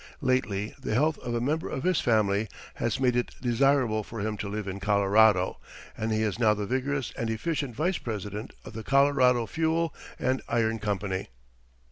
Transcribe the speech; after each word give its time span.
Lately 0.21 0.73
the 0.81 0.95
health 0.95 1.19
of 1.19 1.35
a 1.35 1.39
member 1.39 1.69
of 1.69 1.83
his 1.83 1.99
family 2.01 2.47
has 2.73 2.99
made 2.99 3.15
it 3.15 3.35
desirable 3.39 4.03
for 4.03 4.19
him 4.19 4.35
to 4.37 4.49
live 4.49 4.67
in 4.67 4.79
Colorado, 4.79 5.59
and 5.95 6.11
he 6.11 6.23
is 6.23 6.39
now 6.39 6.55
the 6.55 6.65
vigorous 6.65 7.13
and 7.15 7.29
efficient 7.29 7.75
vice 7.75 7.99
president 7.99 8.53
of 8.65 8.73
the 8.73 8.83
Colorado 8.83 9.45
Fuel 9.45 9.93
and 10.17 10.41
Iron 10.49 10.79
Company. 10.79 11.27